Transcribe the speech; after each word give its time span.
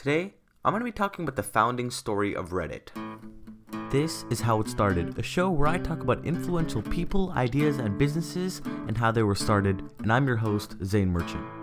Today, 0.00 0.32
I'm 0.64 0.72
going 0.72 0.80
to 0.80 0.84
be 0.86 0.92
talking 0.92 1.24
about 1.24 1.36
the 1.36 1.42
founding 1.42 1.90
story 1.90 2.34
of 2.34 2.52
Reddit. 2.52 2.88
This 3.90 4.24
is 4.30 4.40
How 4.40 4.58
It 4.60 4.68
Started, 4.70 5.18
a 5.18 5.22
show 5.22 5.50
where 5.50 5.68
I 5.68 5.76
talk 5.76 6.00
about 6.00 6.24
influential 6.24 6.80
people, 6.80 7.32
ideas, 7.32 7.76
and 7.76 7.98
businesses 7.98 8.62
and 8.88 8.96
how 8.96 9.10
they 9.12 9.22
were 9.22 9.34
started, 9.34 9.82
and 9.98 10.10
I'm 10.10 10.26
your 10.26 10.36
host, 10.36 10.76
Zane 10.82 11.10
Merchant. 11.10 11.59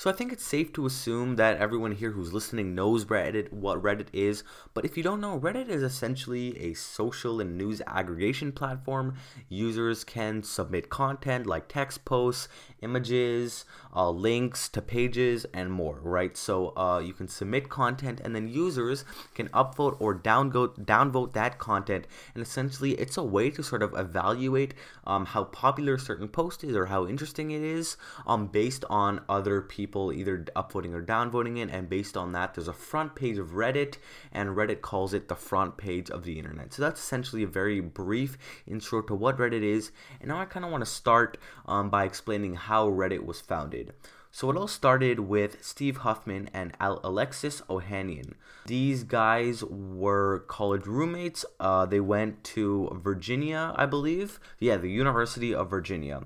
So 0.00 0.08
I 0.08 0.14
think 0.14 0.32
it's 0.32 0.46
safe 0.46 0.72
to 0.72 0.86
assume 0.86 1.36
that 1.36 1.58
everyone 1.58 1.92
here 1.92 2.12
who's 2.12 2.32
listening 2.32 2.74
knows 2.74 3.04
Reddit, 3.04 3.52
what 3.52 3.82
Reddit 3.82 4.06
is. 4.14 4.42
But 4.72 4.86
if 4.86 4.96
you 4.96 5.02
don't 5.02 5.20
know, 5.20 5.38
Reddit 5.38 5.68
is 5.68 5.82
essentially 5.82 6.58
a 6.58 6.72
social 6.72 7.38
and 7.38 7.58
news 7.58 7.82
aggregation 7.86 8.50
platform. 8.50 9.16
Users 9.50 10.02
can 10.02 10.42
submit 10.42 10.88
content 10.88 11.44
like 11.44 11.68
text 11.68 12.06
posts, 12.06 12.48
images, 12.80 13.66
uh, 13.94 14.08
links 14.08 14.70
to 14.70 14.80
pages, 14.80 15.44
and 15.52 15.70
more. 15.70 16.00
Right? 16.02 16.34
So 16.34 16.74
uh, 16.78 17.02
you 17.04 17.12
can 17.12 17.28
submit 17.28 17.68
content, 17.68 18.22
and 18.24 18.34
then 18.34 18.48
users 18.48 19.04
can 19.34 19.50
upvote 19.50 19.98
or 20.00 20.18
downvote 20.18 20.82
downvote 20.86 21.34
that 21.34 21.58
content. 21.58 22.06
And 22.34 22.42
essentially, 22.42 22.92
it's 22.92 23.18
a 23.18 23.22
way 23.22 23.50
to 23.50 23.62
sort 23.62 23.82
of 23.82 23.92
evaluate 23.94 24.72
um, 25.06 25.26
how 25.26 25.44
popular 25.44 25.96
a 25.96 26.00
certain 26.00 26.28
post 26.28 26.64
is 26.64 26.74
or 26.74 26.86
how 26.86 27.06
interesting 27.06 27.50
it 27.50 27.60
is, 27.60 27.98
um, 28.26 28.46
based 28.46 28.86
on 28.88 29.20
other 29.28 29.60
people 29.60 29.89
people 29.90 30.12
either 30.12 30.44
upvoting 30.54 30.94
or 30.94 31.02
downvoting 31.02 31.58
it, 31.58 31.68
and 31.68 31.88
based 31.88 32.16
on 32.16 32.30
that, 32.30 32.54
there's 32.54 32.68
a 32.68 32.72
front 32.72 33.16
page 33.16 33.38
of 33.38 33.48
Reddit, 33.48 33.96
and 34.30 34.50
Reddit 34.50 34.82
calls 34.82 35.12
it 35.12 35.26
the 35.26 35.34
front 35.34 35.76
page 35.76 36.08
of 36.10 36.22
the 36.22 36.38
internet. 36.38 36.72
So 36.72 36.82
that's 36.82 37.00
essentially 37.00 37.42
a 37.42 37.48
very 37.48 37.80
brief 37.80 38.38
intro 38.68 39.02
to 39.02 39.14
what 39.16 39.38
Reddit 39.38 39.64
is, 39.64 39.90
and 40.20 40.28
now 40.28 40.38
I 40.38 40.44
kind 40.44 40.64
of 40.64 40.70
want 40.70 40.84
to 40.84 40.90
start 40.90 41.38
um, 41.66 41.90
by 41.90 42.04
explaining 42.04 42.54
how 42.54 42.88
Reddit 42.88 43.24
was 43.24 43.40
founded. 43.40 43.92
So 44.30 44.48
it 44.48 44.56
all 44.56 44.68
started 44.68 45.18
with 45.18 45.56
Steve 45.60 45.98
Huffman 45.98 46.50
and 46.54 46.72
Alexis 46.78 47.62
Ohanian. 47.62 48.34
These 48.64 49.02
guys 49.02 49.64
were 49.64 50.44
college 50.46 50.86
roommates. 50.86 51.44
Uh, 51.58 51.84
they 51.84 51.98
went 51.98 52.44
to 52.54 52.96
Virginia, 53.02 53.74
I 53.74 53.86
believe. 53.86 54.38
Yeah, 54.60 54.76
the 54.76 54.88
University 54.88 55.52
of 55.52 55.68
Virginia 55.68 56.22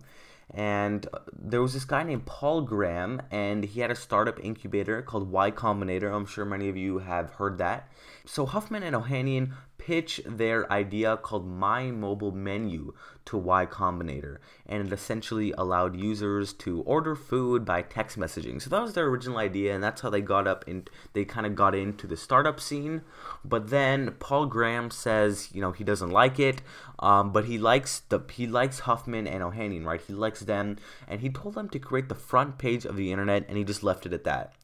and 0.53 1.07
uh, 1.13 1.21
there 1.33 1.63
was 1.63 1.75
this 1.75 1.85
guy 1.85 2.03
named 2.03 2.27
Paul 2.27 2.63
Graham, 2.63 3.23
and 3.31 3.65
he 3.65 3.81
had 3.81 3.91
a 3.91 3.97
startup 3.97 4.39
incubator 4.43 5.03
called 5.03 5.31
Y 5.31 5.51
Combinator. 5.51 6.13
I'm 6.13 6.27
sure 6.27 6.45
many 6.45 6.69
of 6.69 6.77
you 6.77 6.99
have 6.99 7.31
heard 7.31 7.59
that. 7.59 7.89
So 8.27 8.47
Huffman 8.47 8.83
and 8.83 8.97
Ohanian 8.97 9.53
pitch 9.85 10.19
their 10.25 10.71
idea 10.73 11.15
called 11.17 11.47
My 11.47 11.91
Mobile 11.91 12.33
Menu 12.33 12.95
to 13.27 13.37
Y 13.37 13.67
Combinator, 13.67 14.39
and 14.67 14.87
it 14.87 14.93
essentially 14.93 15.53
allowed 15.59 15.95
users 15.95 16.55
to 16.55 16.81
order 16.83 17.15
food 17.15 17.67
by 17.67 17.83
text 17.83 18.19
messaging. 18.19 18.63
So 18.63 18.71
that 18.71 18.81
was 18.81 18.95
their 18.95 19.07
original 19.07 19.37
idea, 19.37 19.75
and 19.75 19.85
that's 19.85 20.01
how 20.01 20.09
they 20.09 20.23
got 20.23 20.49
up 20.49 20.67
and 20.67 20.89
they 21.13 21.27
kind 21.27 21.47
of 21.47 21.55
got 21.55 21.75
into 21.75 22.07
the 22.07 22.17
startup 22.17 22.61
scene. 22.61 23.03
But 23.45 23.69
then 23.69 24.13
Paul 24.19 24.47
Graham 24.47 24.91
says, 24.91 25.51
you 25.53 25.61
know, 25.61 25.73
he 25.73 25.85
doesn't 25.85 26.11
like 26.11 26.39
it, 26.39 26.63
um, 26.99 27.31
but 27.31 27.45
he 27.45 27.59
likes 27.59 28.01
the 28.09 28.21
he 28.33 28.47
likes 28.47 28.81
Huffman 28.81 29.27
and 29.27 29.43
Ohanian, 29.43 29.85
right? 29.85 30.01
He 30.01 30.15
likes 30.15 30.41
them, 30.41 30.79
and 31.07 31.21
he 31.21 31.29
told 31.29 31.55
them 31.55 31.69
to 31.69 31.79
create 31.79 32.09
the 32.09 32.15
front 32.15 32.57
page 32.57 32.87
of 32.87 32.97
the 32.97 33.13
internet, 33.13 33.45
and 33.49 33.59
he 33.59 33.65
just 33.65 33.83
left 33.83 34.07
it 34.07 34.15
at 34.15 34.25
that. 34.25 34.55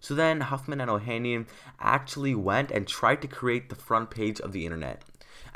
So 0.00 0.14
then 0.14 0.40
Huffman 0.40 0.80
and 0.80 0.90
Ohanian 0.90 1.46
actually 1.80 2.34
went 2.34 2.70
and 2.70 2.86
tried 2.86 3.20
to 3.22 3.28
create 3.28 3.68
the 3.68 3.74
front 3.74 4.10
page 4.10 4.40
of 4.40 4.52
the 4.52 4.64
internet. 4.64 5.02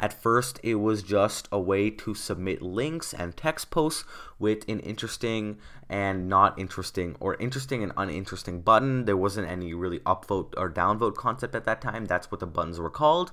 At 0.03 0.13
first, 0.13 0.59
it 0.65 0.75
was 0.75 1.05
just 1.05 1.47
a 1.53 1.61
way 1.61 1.89
to 1.89 2.13
submit 2.13 2.61
links 2.61 3.15
and 3.15 3.37
text 3.37 3.71
posts 3.71 4.05
with 4.37 4.69
an 4.69 4.81
interesting 4.81 5.59
and 5.89 6.29
not 6.29 6.59
interesting, 6.59 7.15
or 7.21 7.37
interesting 7.37 7.85
and 7.85 7.93
uninteresting 7.97 8.63
button. 8.63 9.05
There 9.05 9.17
wasn't 9.17 9.49
any 9.49 9.73
really 9.75 10.01
upvote 10.01 10.55
or 10.57 10.69
downvote 10.69 11.15
concept 11.15 11.55
at 11.55 11.65
that 11.67 11.81
time. 11.81 12.07
That's 12.07 12.33
what 12.33 12.41
the 12.41 12.49
buttons 12.49 12.81
were 12.81 12.91
called. 12.91 13.31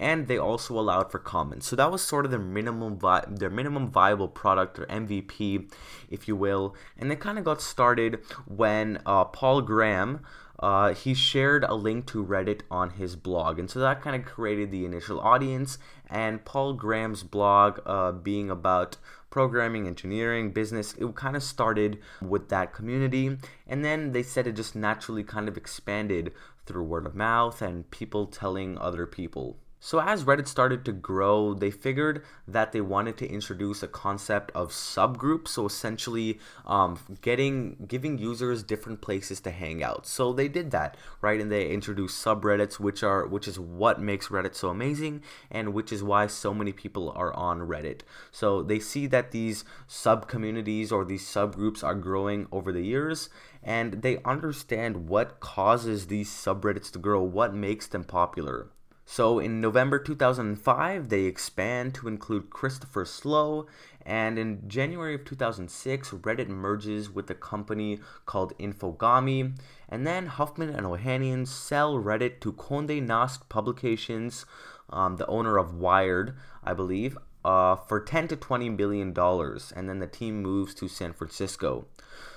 And 0.00 0.26
they 0.26 0.38
also 0.38 0.78
allowed 0.78 1.10
for 1.12 1.18
comments. 1.18 1.68
So 1.68 1.76
that 1.76 1.92
was 1.92 2.00
sort 2.00 2.24
of 2.24 2.30
their 2.30 2.40
minimum 2.40 2.98
vi- 2.98 3.26
their 3.28 3.50
minimum 3.50 3.90
viable 3.90 4.28
product 4.28 4.78
or 4.78 4.86
MVP, 4.86 5.70
if 6.08 6.26
you 6.26 6.34
will. 6.34 6.74
And 6.96 7.10
they 7.10 7.16
kind 7.16 7.38
of 7.38 7.44
got 7.44 7.60
started 7.60 8.20
when 8.46 9.02
uh, 9.04 9.24
Paul 9.24 9.60
Graham 9.60 10.24
uh, 10.58 10.94
he 10.94 11.14
shared 11.14 11.64
a 11.64 11.74
link 11.74 12.06
to 12.06 12.24
Reddit 12.24 12.62
on 12.70 12.90
his 12.90 13.16
blog. 13.16 13.58
And 13.58 13.70
so 13.70 13.80
that 13.80 14.00
kind 14.00 14.16
of 14.16 14.24
created 14.24 14.70
the 14.70 14.84
initial 14.84 15.20
audience. 15.20 15.78
And 16.08 16.44
Paul 16.44 16.74
Graham's 16.74 17.22
blog, 17.22 17.80
uh, 17.84 18.12
being 18.12 18.50
about 18.50 18.96
programming, 19.30 19.86
engineering, 19.86 20.50
business, 20.50 20.94
it 20.94 21.14
kind 21.14 21.36
of 21.36 21.42
started 21.42 21.98
with 22.22 22.48
that 22.48 22.72
community. 22.72 23.36
And 23.66 23.84
then 23.84 24.12
they 24.12 24.22
said 24.22 24.46
it 24.46 24.56
just 24.56 24.74
naturally 24.74 25.24
kind 25.24 25.48
of 25.48 25.56
expanded 25.56 26.32
through 26.64 26.84
word 26.84 27.06
of 27.06 27.14
mouth 27.14 27.60
and 27.60 27.90
people 27.90 28.26
telling 28.26 28.78
other 28.78 29.06
people. 29.06 29.58
So, 29.86 30.00
as 30.00 30.24
Reddit 30.24 30.48
started 30.48 30.84
to 30.86 30.92
grow, 30.92 31.54
they 31.54 31.70
figured 31.70 32.24
that 32.48 32.72
they 32.72 32.80
wanted 32.80 33.16
to 33.18 33.28
introduce 33.28 33.84
a 33.84 33.86
concept 33.86 34.50
of 34.52 34.70
subgroups. 34.70 35.46
So, 35.46 35.64
essentially, 35.64 36.40
um, 36.66 36.98
getting 37.20 37.76
giving 37.86 38.18
users 38.18 38.64
different 38.64 39.00
places 39.00 39.38
to 39.42 39.52
hang 39.52 39.84
out. 39.84 40.04
So 40.04 40.32
they 40.32 40.48
did 40.48 40.72
that, 40.72 40.96
right? 41.20 41.40
And 41.40 41.52
they 41.52 41.70
introduced 41.70 42.20
subreddits, 42.24 42.80
which 42.80 43.04
are 43.04 43.28
which 43.28 43.46
is 43.46 43.60
what 43.60 44.00
makes 44.00 44.26
Reddit 44.26 44.56
so 44.56 44.70
amazing, 44.70 45.22
and 45.52 45.72
which 45.72 45.92
is 45.92 46.02
why 46.02 46.26
so 46.26 46.52
many 46.52 46.72
people 46.72 47.12
are 47.12 47.32
on 47.34 47.60
Reddit. 47.60 48.00
So 48.32 48.64
they 48.64 48.80
see 48.80 49.06
that 49.06 49.30
these 49.30 49.64
sub 49.86 50.26
communities 50.26 50.90
or 50.90 51.04
these 51.04 51.24
subgroups 51.24 51.84
are 51.84 51.94
growing 51.94 52.48
over 52.50 52.72
the 52.72 52.82
years, 52.82 53.28
and 53.62 54.02
they 54.02 54.18
understand 54.24 55.08
what 55.08 55.38
causes 55.38 56.08
these 56.08 56.28
subreddits 56.28 56.90
to 56.90 56.98
grow, 56.98 57.22
what 57.22 57.54
makes 57.54 57.86
them 57.86 58.02
popular. 58.02 58.66
So 59.08 59.38
in 59.38 59.60
November 59.60 60.00
2005, 60.00 61.08
they 61.08 61.22
expand 61.22 61.94
to 61.94 62.08
include 62.08 62.50
Christopher 62.50 63.04
Slowe, 63.04 63.68
and 64.04 64.36
in 64.36 64.68
January 64.68 65.14
of 65.14 65.24
2006, 65.24 66.10
Reddit 66.10 66.48
merges 66.48 67.08
with 67.08 67.30
a 67.30 67.34
company 67.34 68.00
called 68.26 68.58
Infogami, 68.58 69.56
and 69.88 70.04
then 70.04 70.26
Huffman 70.26 70.70
and 70.70 70.84
Ohanian 70.84 71.46
sell 71.46 71.94
Reddit 71.94 72.40
to 72.40 72.52
Condé 72.52 73.00
Nast 73.00 73.48
Publications, 73.48 74.44
um, 74.90 75.16
the 75.16 75.26
owner 75.28 75.56
of 75.56 75.74
Wired, 75.74 76.34
I 76.64 76.74
believe, 76.74 77.16
uh, 77.46 77.76
for 77.76 78.00
10 78.00 78.26
to 78.26 78.36
20 78.36 78.70
billion 78.70 79.12
dollars, 79.12 79.72
and 79.76 79.88
then 79.88 80.00
the 80.00 80.06
team 80.08 80.42
moves 80.42 80.74
to 80.74 80.88
San 80.88 81.12
Francisco. 81.12 81.86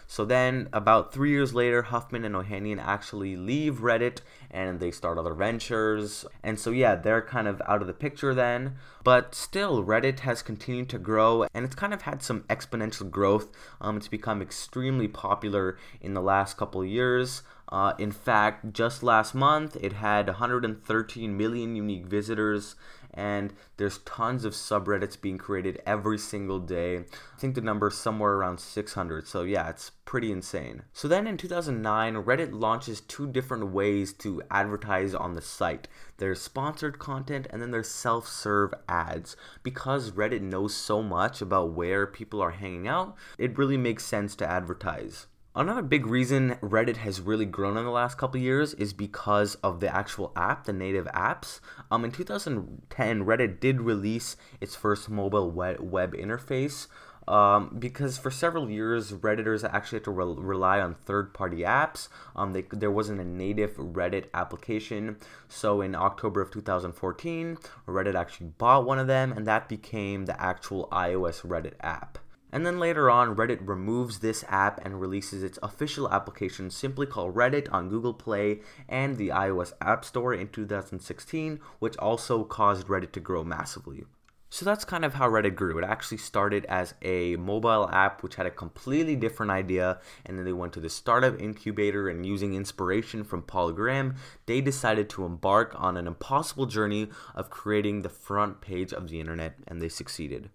So 0.06 0.24
then, 0.24 0.70
about 0.72 1.12
three 1.12 1.32
years 1.32 1.54
later, 1.54 1.84
Huffman 1.84 2.24
and 2.26 2.36
Ohanian 2.36 2.80
actually 2.80 3.36
leave 3.36 3.80
Reddit 3.80 4.22
and 4.50 4.80
they 4.80 4.90
start 4.90 5.20
other 5.20 5.36
ventures. 5.36 6.26
And 6.44 6.60
so, 6.60 6.72
yeah, 6.72 6.96
they're 6.96 7.22
kind 7.22 7.48
of 7.48 7.62
out 7.68 7.82
of 7.82 7.88
the 7.88 7.94
picture 7.94 8.34
then. 8.34 8.76
But 9.04 9.36
still, 9.36 9.84
Reddit 9.84 10.22
has 10.22 10.42
continued 10.42 10.90
to 10.90 10.98
grow 10.98 11.46
and 11.54 11.64
it's 11.64 11.76
kind 11.76 11.94
of 11.94 12.04
had 12.04 12.24
some 12.24 12.42
exponential 12.50 13.10
growth. 13.10 13.50
Um, 13.80 13.98
it's 13.98 14.08
become 14.08 14.42
extremely 14.42 15.08
popular 15.08 15.78
in 16.02 16.16
the 16.16 16.22
last 16.22 16.58
couple 16.58 16.84
years. 16.84 17.44
Uh, 17.72 17.94
in 18.00 18.12
fact, 18.12 18.74
just 18.74 19.04
last 19.04 19.36
month, 19.36 19.78
it 19.80 19.94
had 19.94 20.26
113 20.26 21.38
million 21.38 21.76
unique 21.76 22.08
visitors 22.08 22.76
and 23.14 23.54
there's 23.78 24.00
tons 24.00 24.46
of 24.46 24.54
subreddits 24.54 25.20
being 25.20 25.38
created 25.38 25.82
every 25.86 26.18
single 26.18 26.60
day. 26.60 26.98
I 26.98 27.40
think 27.40 27.56
the 27.56 27.62
number 27.62 27.88
is 27.88 27.98
somewhere 27.98 28.34
around 28.34 28.60
600. 28.60 29.28
So 29.28 29.44
yeah, 29.44 29.70
it's 29.70 29.92
pretty 30.06 30.32
insane. 30.32 30.84
So 30.94 31.08
then 31.08 31.28
in 31.28 31.38
2009, 31.38 32.16
Reddit 32.16 32.52
launches 32.52 33.02
two 33.02 33.28
different 33.28 33.72
ways 33.72 34.14
to 34.14 34.42
advertise 34.52 35.14
on 35.14 35.34
the 35.34 35.42
site. 35.42 35.88
There's 36.18 36.42
sponsored 36.42 37.00
content 37.00 37.48
and 37.50 37.62
then 37.62 37.72
there's 37.72 37.90
self-serve 37.90 38.74
ads. 38.88 39.36
Because 39.64 40.12
Reddit 40.12 40.42
knows 40.42 40.76
so 40.76 41.02
much 41.02 41.42
about 41.42 41.74
where 41.74 42.06
people 42.06 42.42
are 42.42 42.52
hanging 42.52 42.88
out, 42.88 43.16
it 43.38 43.58
really 43.58 43.78
makes 43.78 44.06
sense 44.06 44.36
to 44.36 44.50
advertise. 44.50 45.28
Another 45.56 45.82
big 45.82 46.06
reason 46.06 46.58
Reddit 46.62 46.98
has 46.98 47.22
really 47.22 47.46
grown 47.46 47.76
in 47.76 47.84
the 47.84 47.90
last 47.90 48.20
couple 48.20 48.40
years 48.40 48.76
is 48.76 48.94
because 48.94 49.56
of 49.56 49.80
the 49.80 49.94
actual 49.94 50.32
app, 50.36 50.66
the 50.66 50.74
native 50.74 51.08
apps. 51.08 51.60
Um, 51.90 52.06
in 52.06 52.12
2010, 52.12 53.26
Reddit 53.26 53.60
did 53.60 53.82
release 53.82 54.38
its 54.62 54.76
first 54.76 55.10
mobile 55.10 55.50
web, 55.50 56.14
interface. 56.14 56.86
Um, 57.28 57.76
because 57.80 58.20
for 58.20 58.30
several 58.30 58.70
years, 58.70 59.12
Redditors 59.12 59.68
actually 59.68 59.98
had 59.98 60.04
to 60.06 60.12
re- 60.12 60.36
rely 60.38 60.80
on 60.82 60.94
third-party 60.94 61.58
apps. 61.58 62.10
Um, 62.36 62.54
they, 62.54 62.66
there 62.72 62.92
wasn't 62.92 63.20
a 63.20 63.26
native 63.26 63.76
Reddit 63.78 64.26
application. 64.36 65.18
So 65.48 65.82
in 65.82 65.96
October 65.96 66.42
of 66.42 66.52
2014, 66.52 67.58
Reddit 67.88 68.14
actually 68.14 68.48
bought 68.60 68.86
one 68.86 69.00
of 69.00 69.08
them, 69.08 69.32
and 69.32 69.48
that 69.48 69.68
became 69.68 70.26
the 70.26 70.40
actual 70.40 70.88
iOS 70.92 71.42
Reddit 71.42 71.74
app. 71.82 72.20
And 72.52 72.66
then 72.66 72.80
later 72.80 73.10
on, 73.10 73.36
Reddit 73.36 73.60
removes 73.62 74.20
this 74.20 74.44
app 74.48 74.84
and 74.84 75.00
releases 75.00 75.44
its 75.44 75.60
official 75.62 76.10
application 76.12 76.72
simply 76.72 77.06
called 77.06 77.36
Reddit 77.36 77.72
on 77.72 77.90
Google 77.90 78.14
Play 78.14 78.62
and 78.88 79.18
the 79.18 79.30
iOS 79.30 79.74
App 79.82 80.04
Store 80.04 80.34
in 80.34 80.48
2016, 80.50 81.60
which 81.80 81.98
also 81.98 82.44
caused 82.44 82.88
Reddit 82.88 83.12
to 83.12 83.20
grow 83.20 83.44
massively. 83.44 84.06
So 84.52 84.66
that's 84.66 84.84
kind 84.84 85.06
of 85.06 85.14
how 85.14 85.30
Reddit 85.30 85.54
grew. 85.54 85.78
It 85.78 85.84
actually 85.84 86.18
started 86.18 86.66
as 86.66 86.96
a 87.04 87.36
mobile 87.36 87.88
app 87.92 88.24
which 88.24 88.34
had 88.34 88.48
a 88.48 88.52
completely 88.52 89.16
different 89.16 89.52
idea, 89.52 90.00
and 90.26 90.38
then 90.38 90.46
they 90.46 90.54
went 90.54 90.74
to 90.74 90.80
the 90.80 90.90
startup 90.90 91.40
incubator 91.40 92.10
and 92.10 92.26
using 92.26 92.56
inspiration 92.56 93.24
from 93.24 93.44
Paul 93.44 93.74
Graham, 93.74 94.16
they 94.48 94.60
decided 94.60 95.08
to 95.12 95.24
embark 95.24 95.76
on 95.78 95.98
an 95.98 96.08
impossible 96.08 96.66
journey 96.66 97.10
of 97.36 97.52
creating 97.52 98.02
the 98.02 98.10
front 98.10 98.60
page 98.60 98.92
of 98.92 99.10
the 99.10 99.20
internet, 99.20 99.56
and 99.68 99.80
they 99.80 99.90
succeeded. 99.90 100.50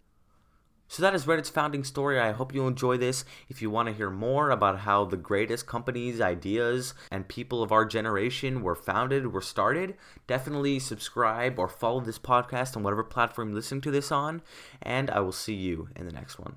So 0.86 1.02
that 1.02 1.14
is 1.14 1.25
Reddit's 1.25 1.50
founding 1.50 1.82
story. 1.82 2.20
I 2.20 2.32
hope 2.32 2.54
you 2.54 2.66
enjoy 2.66 2.98
this. 2.98 3.25
If 3.48 3.62
you 3.62 3.70
want 3.70 3.88
to 3.88 3.94
hear 3.94 4.10
more 4.10 4.50
about 4.50 4.81
how 4.81 5.04
the 5.04 5.16
greatest 5.16 5.66
companies, 5.66 6.20
ideas, 6.20 6.94
and 7.10 7.26
people 7.26 7.62
of 7.62 7.72
our 7.72 7.84
generation 7.84 8.62
were 8.62 8.75
founded, 8.76 9.32
were 9.32 9.40
started, 9.40 9.96
definitely 10.26 10.78
subscribe 10.78 11.58
or 11.58 11.69
follow 11.69 12.00
this 12.00 12.19
podcast 12.19 12.76
on 12.76 12.82
whatever 12.82 13.02
platform 13.02 13.48
you 13.48 13.54
listen 13.54 13.81
to 13.81 13.90
this 13.90 14.12
on. 14.12 14.42
And 14.82 15.10
I 15.10 15.20
will 15.20 15.32
see 15.32 15.54
you 15.54 15.88
in 15.96 16.06
the 16.06 16.12
next 16.12 16.38
one. 16.38 16.56